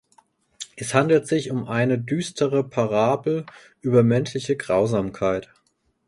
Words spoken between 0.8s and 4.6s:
handelt sich um eine düstere Parabel über menschliche